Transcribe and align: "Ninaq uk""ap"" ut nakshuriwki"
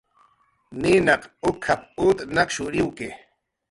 "Ninaq 0.81 1.23
uk""ap"" 1.49 1.81
ut 2.07 2.17
nakshuriwki" 2.33 3.09